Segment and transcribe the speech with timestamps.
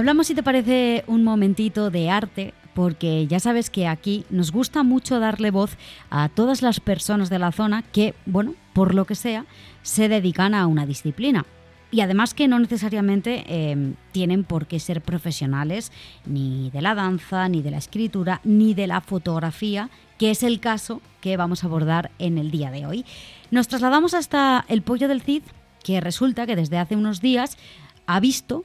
[0.00, 4.82] hablamos, si te parece, un momentito de arte, porque ya sabes que aquí nos gusta
[4.82, 5.76] mucho darle voz
[6.08, 9.44] a todas las personas de la zona que, bueno, por lo que sea,
[9.82, 11.44] se dedican a una disciplina.
[11.90, 15.92] Y además que no necesariamente eh, tienen por qué ser profesionales
[16.24, 20.60] ni de la danza, ni de la escritura, ni de la fotografía, que es el
[20.60, 23.04] caso que vamos a abordar en el día de hoy.
[23.50, 25.42] Nos trasladamos hasta el Pollo del Cid,
[25.84, 27.58] que resulta que desde hace unos días
[28.06, 28.64] ha visto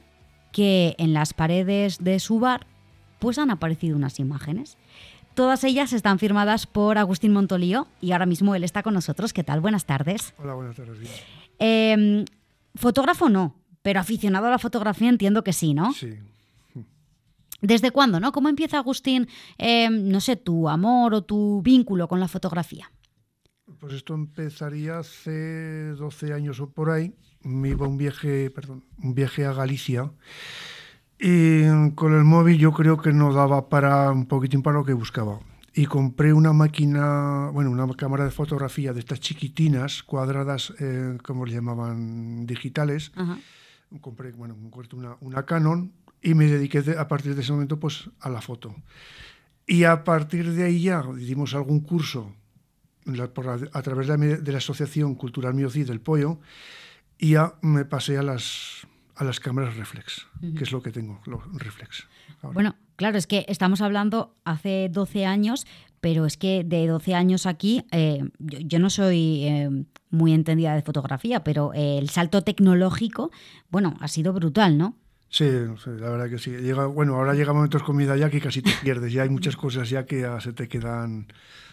[0.52, 2.66] que en las paredes de su bar
[3.18, 4.76] pues han aparecido unas imágenes.
[5.34, 9.32] Todas ellas están firmadas por Agustín Montolío y ahora mismo él está con nosotros.
[9.32, 9.60] ¿Qué tal?
[9.60, 10.34] Buenas tardes.
[10.38, 11.08] Hola, buenas tardes.
[11.58, 12.24] Eh,
[12.74, 15.92] fotógrafo no, pero aficionado a la fotografía entiendo que sí, ¿no?
[15.92, 16.14] Sí.
[17.60, 18.32] ¿Desde cuándo, no?
[18.32, 19.28] ¿Cómo empieza, Agustín,
[19.58, 22.90] eh, no sé, tu amor o tu vínculo con la fotografía?
[23.78, 27.14] Pues esto empezaría hace 12 años o por ahí.
[27.46, 30.10] Me iba un viaje, perdón, un viaje a Galicia
[31.18, 34.92] y con el móvil yo creo que no daba para un poquitín para lo que
[34.92, 35.40] buscaba.
[35.74, 41.44] Y compré una máquina, bueno, una cámara de fotografía de estas chiquitinas, cuadradas, eh, como
[41.44, 43.12] le llamaban, digitales.
[43.14, 43.38] Ajá.
[44.00, 44.56] Compré, bueno,
[44.92, 48.40] una, una Canon y me dediqué de, a partir de ese momento pues a la
[48.40, 48.74] foto.
[49.66, 52.32] Y a partir de ahí ya dimos algún curso
[53.04, 56.40] la, por la, a través de la, de la, Asociación Cultural Miocid del Pollo
[57.18, 60.54] y ya me pasé a las, a las cámaras reflex, uh -huh.
[60.56, 62.06] que es lo que tengo, los reflex.
[62.42, 62.54] Ahora.
[62.54, 65.66] Bueno, claro, es que estamos hablando hace 12 años,
[66.00, 69.70] pero es que de 12 años aquí, eh, yo, yo, no soy eh,
[70.10, 73.30] muy entendida de fotografía, pero eh, el salto tecnológico,
[73.70, 74.96] bueno, ha sido brutal, ¿no?
[75.28, 76.50] Sí, la verdad que sí.
[76.50, 79.12] Llega, bueno, ahora llega momentos con vida ya que casi te pierdes.
[79.12, 81.26] Ya hay muchas cosas ya que ya se te quedan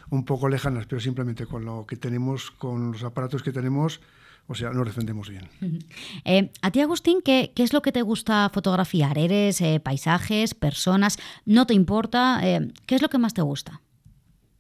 [0.10, 4.02] un poco lejanas, pero simplemente con lo que tenemos, con los aparatos que tenemos,
[4.48, 5.48] o sea, nos defendemos bien.
[5.62, 5.86] Uh -huh.
[6.26, 9.18] eh, a ti, Agustín, ¿qué, ¿qué, es lo que te gusta fotografiar?
[9.18, 11.18] ¿Eres eh, paisajes, personas?
[11.46, 12.40] ¿No te importa?
[12.44, 13.82] Eh, ¿Qué es lo que más te gusta?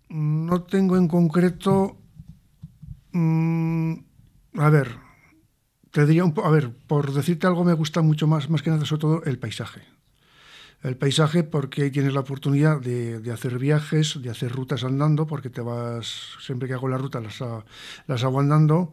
[0.09, 1.97] No tengo en concreto...
[3.11, 3.93] Mmm,
[4.55, 4.97] a ver,
[5.91, 6.47] te diría un poco...
[6.47, 9.37] A ver, por decirte algo, me gusta mucho más, más que nada, sobre todo, el
[9.37, 9.81] paisaje.
[10.83, 15.25] El paisaje porque ahí tienes la oportunidad de, de, hacer viajes, de hacer rutas andando,
[15.25, 17.39] porque te vas, siempre que hago la ruta las,
[18.05, 18.91] las hago andando.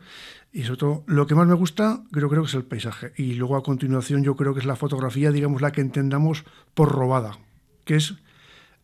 [0.52, 3.12] Y sobre todo, lo que más me gusta, creo, creo que es el paisaje.
[3.16, 6.92] Y luego a continuación yo creo que es la fotografía, digamos, la que entendamos por
[6.92, 7.38] robada,
[7.84, 8.14] que es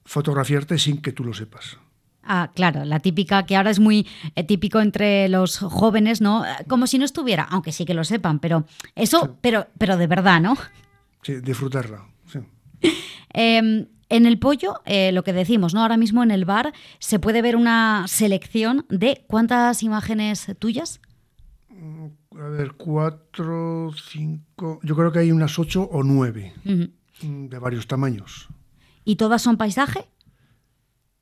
[0.05, 1.79] fotografiarte sin que tú lo sepas.
[2.25, 6.45] Ah, claro, la típica que ahora es muy eh, típico entre los jóvenes, ¿no?
[6.69, 8.65] Como si no estuviera, aunque sí que lo sepan, pero
[8.97, 9.31] eso, sí.
[9.41, 10.57] pero, pero de verdad, ¿no?
[11.23, 12.05] Sí, disfrutarla.
[13.35, 15.83] Eh, en el pollo, eh, lo que decimos, ¿no?
[15.83, 21.01] Ahora mismo en el bar se puede ver una selección de cuántas imágenes tuyas.
[21.69, 22.07] Mm,
[22.39, 24.79] a ver, cuatro, cinco.
[24.83, 27.49] Yo creo que hay unas ocho o nueve uh -huh.
[27.49, 28.49] de varios tamaños.
[29.05, 30.09] ¿Y todas son paisaje?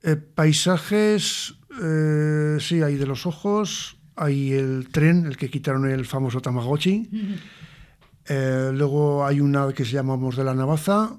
[0.02, 6.04] Eh, paisajes, eh, sí, hay de los ojos, hay el tren, el que quitaron el
[6.04, 7.08] famoso Tamagotchi.
[7.10, 8.72] Uh -huh.
[8.72, 11.18] luego hay una que se llama Mos de la Navaza.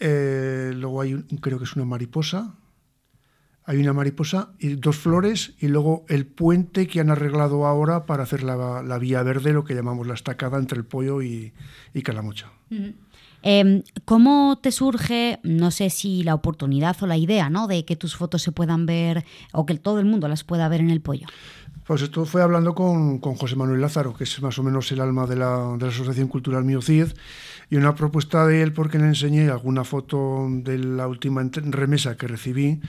[0.00, 2.56] Eh, luego hay, un, creo que es una mariposa.
[3.64, 8.24] Hay una mariposa y dos flores y luego el puente que han arreglado ahora para
[8.24, 11.52] hacer la, la vía verde, lo que llamamos la estacada entre el pollo y,
[11.94, 12.50] y Calamocha.
[13.42, 17.66] Eh, ¿Cómo te surge, no sé si la oportunidad o la idea, ¿no?
[17.66, 20.80] de que tus fotos se puedan ver o que todo el mundo las pueda ver
[20.80, 21.26] en el pollo?
[21.86, 25.00] Pues esto fue hablando con, con José Manuel Lázaro, que es más o menos el
[25.00, 27.06] alma de la, de la Asociación Cultural Miocid,
[27.68, 32.28] y una propuesta de él porque le enseñé alguna foto de la última remesa que
[32.28, 32.80] recibí.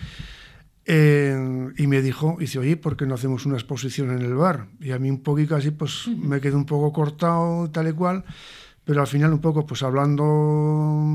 [0.85, 4.67] Eh, y me dijo, dice, oye, ¿por qué no hacemos una exposición en el bar?
[4.79, 6.17] Y a mí un poquito así, pues uh -huh.
[6.17, 8.23] me quedé un poco cortado, tal y cual
[8.83, 11.05] pero al final un poco, pues hablando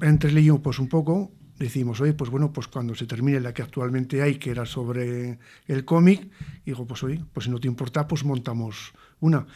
[0.00, 3.40] entre él y yo, pues un poco, decimos, oye, pues bueno, pues cuando se termine
[3.40, 6.28] la que actualmente hay, que era sobre el cómic,
[6.64, 9.46] digo, pues oye, pues si no te importa, pues montamos una.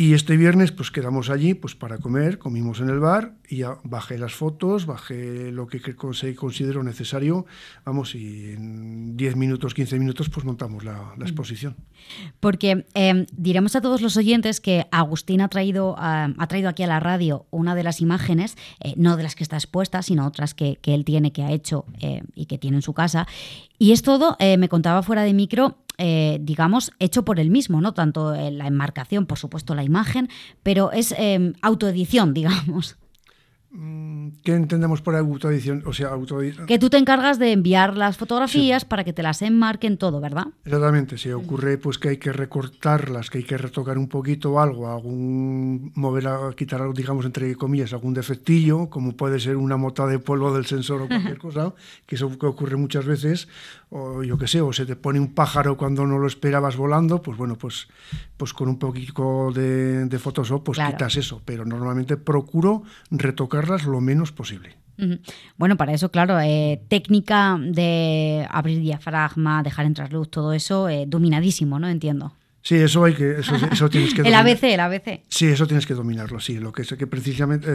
[0.00, 3.78] Y este viernes pues quedamos allí pues para comer, comimos en el bar y ya
[3.82, 5.96] bajé las fotos, bajé lo que
[6.36, 7.46] considero necesario,
[7.84, 11.74] vamos, y en 10 minutos, 15 minutos pues montamos la, la exposición.
[12.38, 16.86] Porque eh, diremos a todos los oyentes que Agustín ha traído, ha traído aquí a
[16.86, 20.54] la radio una de las imágenes, eh, no de las que está expuesta, sino otras
[20.54, 23.26] que, que él tiene, que ha hecho eh, y que tiene en su casa.
[23.80, 27.80] Y es todo, eh, me contaba fuera de micro, eh, digamos, hecho por él mismo,
[27.80, 27.92] ¿no?
[27.92, 30.28] Tanto la enmarcación, por supuesto, la imagen,
[30.62, 32.96] pero es eh, autoedición, digamos.
[33.70, 35.82] Mm, ¿Qué entendemos por autoedición?
[35.84, 36.12] O sea,
[36.66, 40.46] Que tú te encargas de enviar las fotografías para que te las enmarquen todo, ¿verdad?
[40.64, 41.18] Exactamente.
[41.18, 45.92] Si ocurre pues que hay que recortarlas, que hay que retocar un poquito algo, algún
[45.94, 50.18] mover, a, quitar algo, digamos, entre comillas, algún defectillo, como puede ser una mota de
[50.18, 51.74] polvo del sensor o cualquier cosa,
[52.06, 53.48] que eso que ocurre muchas veces,
[53.90, 57.20] o yo qué sé, o se te pone un pájaro cuando no lo esperabas volando,
[57.20, 57.88] pues bueno, pues,
[58.38, 61.42] pues con un poquito de, de Photoshop pues quitas eso.
[61.44, 62.82] Pero normalmente procuro
[63.66, 64.76] lo menos posible.
[65.56, 71.04] Bueno, para eso, claro, eh, técnica de abrir diafragma, dejar entrar luz, todo eso, eh,
[71.06, 71.88] dominadísimo, ¿no?
[71.88, 72.34] Entiendo.
[72.62, 75.22] Sí, eso hay que, eso, tienes que El ABC, el ABC.
[75.28, 76.58] Sí, eso tienes que dominarlo, sí.
[76.58, 77.68] Lo que es que precisamente,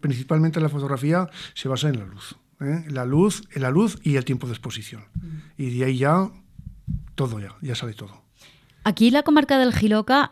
[0.00, 2.36] principalmente la fotografía se basa en la luz.
[2.60, 2.84] ¿eh?
[2.88, 5.04] La luz, la luz y el tiempo de exposición.
[5.58, 6.30] Y de ahí ya,
[7.16, 8.22] todo ya, ya sale todo.
[8.84, 10.30] Aquí la comarca del Giloca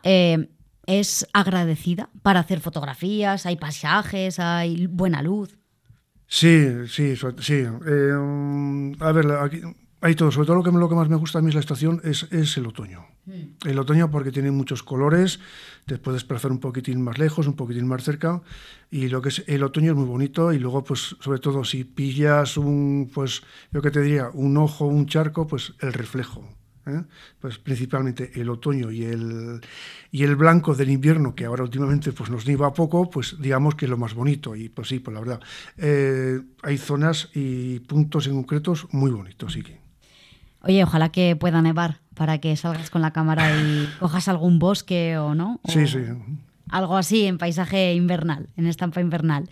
[0.86, 5.58] es agradecida para hacer fotografías, hay paisajes, hay buena luz.
[6.26, 7.54] Sí, sí, sí.
[7.54, 9.60] Eh, a ver, aquí
[10.02, 10.30] hay todo.
[10.30, 12.26] Sobre todo lo que, lo que más me gusta a mí es la estación es,
[12.32, 13.06] es el otoño.
[13.26, 13.68] Mm.
[13.68, 15.38] El otoño porque tiene muchos colores,
[15.86, 18.42] te puedes desplazar un poquitín más lejos, un poquitín más cerca.
[18.90, 20.52] Y lo que es el otoño es muy bonito.
[20.52, 24.86] Y luego, pues, sobre todo, si pillas un, pues, yo que te diría, un ojo,
[24.86, 26.48] un charco, pues el reflejo.
[26.86, 27.02] ¿Eh?
[27.40, 29.60] pues principalmente el otoño y el,
[30.10, 33.86] y el blanco del invierno, que ahora últimamente pues nos nieva poco, pues digamos que
[33.86, 34.56] es lo más bonito.
[34.56, 35.40] Y pues sí, pues la verdad,
[35.76, 39.80] eh, hay zonas y puntos en concretos muy bonitos, sí que.
[40.62, 45.18] Oye, ojalá que pueda nevar para que salgas con la cámara y cojas algún bosque
[45.18, 45.60] o no.
[45.66, 46.00] sí, sí.
[46.68, 49.50] Algo así en paisaje invernal, en estampa invernal.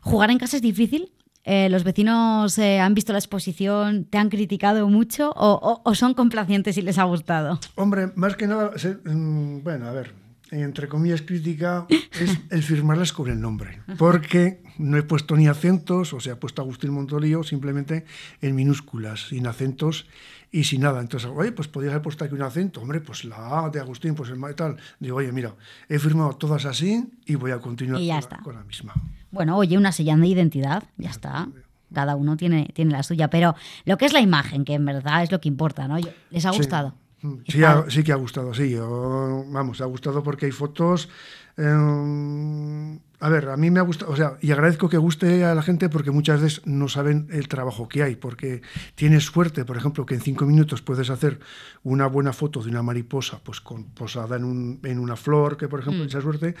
[0.00, 1.12] ¿Jugar en casa es difícil?
[1.44, 6.76] Eh, ¿Los vecinos eh, han visto la exposición, te han criticado mucho o, son complacientes
[6.78, 7.58] y les ha gustado?
[7.74, 8.70] Hombre, más que nada,
[9.04, 10.14] mm, bueno, a ver,
[10.52, 16.12] entre comillas crítica, es el firmarlas con el nombre, porque no he puesto ni acentos,
[16.12, 18.04] o sea, he puesto Agustín Montolío simplemente
[18.40, 20.06] en minúsculas, sin acentos
[20.52, 21.00] y sin nada.
[21.00, 24.14] Entonces, oye, pues podrías haber puesto aquí un acento, hombre, pues la A de Agustín,
[24.14, 24.76] pues el y tal.
[25.00, 25.54] Digo, oye, mira,
[25.88, 28.00] he firmado todas así y voy a continuar
[28.42, 28.92] con, la, misma.
[29.32, 31.48] Bueno, oye, una señal de identidad, ya está.
[31.92, 35.22] Cada uno tiene, tiene la suya, pero lo que es la imagen, que en verdad
[35.22, 35.96] es lo que importa, ¿no?
[36.30, 36.94] ¿Les ha gustado?
[37.22, 38.74] Mm, sí, sí, que ha gustado, sí.
[38.76, 41.08] vamos, ha gustado porque hay fotos.
[41.56, 45.54] Em, a ver, a mí me ha gustado, o sea, y agradezco que guste a
[45.54, 48.62] la gente porque muchas veces no saben el trabajo que hay, porque
[48.94, 51.38] tienes suerte, por ejemplo, que en cinco minutos puedes hacer
[51.82, 55.68] una buena foto de una mariposa, pues con, posada en, un, en una flor, que
[55.68, 56.08] por ejemplo, mm.
[56.08, 56.54] esa suerte.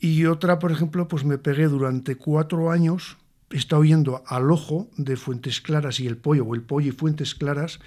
[0.00, 3.18] Y otra, por ejemplo, pues me pegué durante cuatro años,
[3.50, 6.92] he estado yendo al ojo de Fuentes Claras y el pollo, o el pollo y
[6.92, 7.80] Fuentes Claras,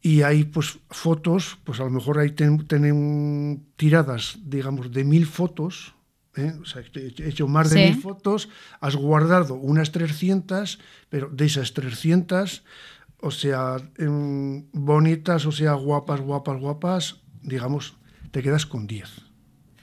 [0.00, 5.94] y hay pues fotos, pues a lo mejor ahí tienen tiradas, digamos, de mil fotos,
[6.36, 6.54] ¿eh?
[6.60, 8.48] o sea, he hecho más de mil fotos,
[8.80, 10.78] has guardado unas 300,
[11.10, 12.64] pero de esas 300,
[13.20, 13.76] o sea,
[14.72, 17.96] bonitas, o sea, guapas, guapas, guapas, digamos,
[18.30, 19.26] te quedas con 10.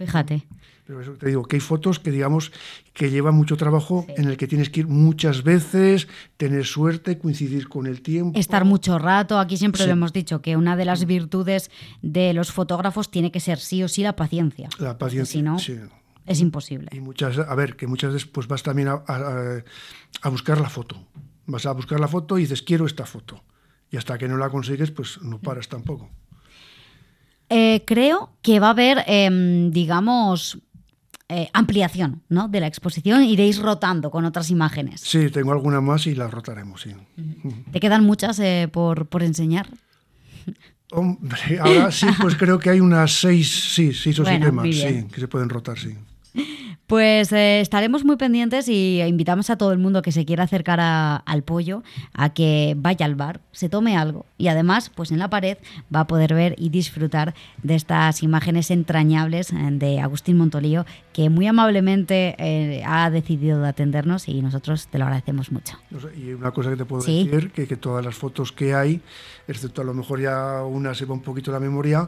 [0.05, 0.45] Fíjate.
[0.85, 2.51] Pero eso te digo, que hay fotos que digamos
[2.93, 7.69] que llevan mucho trabajo en el que tienes que ir muchas veces, tener suerte, coincidir
[7.69, 8.37] con el tiempo.
[8.37, 9.39] Estar mucho rato.
[9.39, 11.71] Aquí siempre lo hemos dicho, que una de las virtudes
[12.01, 14.67] de los fotógrafos tiene que ser sí o sí la paciencia.
[14.77, 15.57] La paciencia, si no,
[16.25, 16.89] es imposible.
[16.91, 19.63] Y muchas, a ver, que muchas veces pues vas también a,
[20.29, 20.97] buscar la foto.
[21.45, 23.41] Vas a buscar la foto y dices, quiero esta foto.
[23.89, 26.09] Y hasta que no la consigues, pues no paras tampoco.
[27.55, 30.57] Eh, creo que va a haber, em, digamos,
[31.29, 32.47] eh, ampliación ¿no?
[32.47, 35.01] de la exposición, iréis rotando con otras imágenes.
[35.01, 36.95] Sí, tengo alguna más y las rotaremos, sí.
[37.71, 39.67] ¿Te quedan muchas eh, por, por, enseñar?
[40.91, 45.05] Hombre, ahora sí, pues creo que hay unas seis, sí, seis o siete más, sí,
[45.13, 45.95] que se pueden rotar, sí.
[46.93, 50.79] Pues eh, estaremos muy pendientes y invitamos a todo el mundo que se quiera acercar
[50.79, 51.81] al pollo
[52.13, 55.57] a que vaya al bar, se tome algo y además, pues en la pared
[55.93, 57.33] va a poder ver y disfrutar
[57.63, 64.27] de estas imágenes entrañables eh, de Agustín Montolío, que muy amablemente eh, ha decidido atendernos
[64.27, 65.79] y nosotros te lo agradecemos mucho.
[66.15, 69.01] Y una cosa que te puedo decir, que, que todas las fotos que hay,
[69.47, 72.07] excepto a lo mejor ya una se va un poquito la memoria,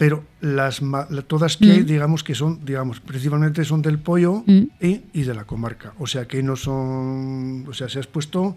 [0.00, 0.80] pero las
[1.26, 1.84] todas que hay, mm.
[1.84, 4.62] digamos que son, digamos, principalmente son del pollo mm.
[4.80, 5.92] y, de la comarca.
[5.98, 8.56] O sea que no son, o sea, se has puesto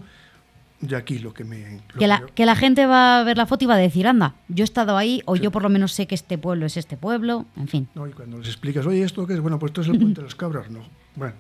[0.80, 1.82] de aquí lo que me...
[2.00, 4.36] que, la, que, la, gente va a ver la foto y va a decir, anda,
[4.48, 6.96] yo he estado ahí, o yo por lo menos sé que este pueblo es este
[6.96, 7.90] pueblo, en fin.
[7.94, 9.42] No, y cuando les explicas, oye, ¿esto qué es?
[9.42, 10.80] Bueno, pues esto es el Puente de las Cabras, no.
[11.18, 11.34] Bueno,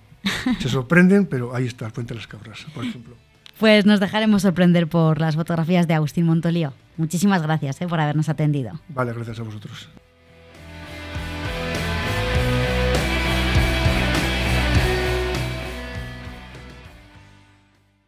[0.60, 3.16] se sorprenden, pero ahí está el Puente de las Cabras, por ejemplo.
[3.60, 6.74] Pues nos dejaremos sorprender por las fotografías de Agustín Montolío.
[6.98, 8.80] Muchísimas gracias eh, por habernos atendido.
[8.90, 9.90] Vale, gracias a vosotros.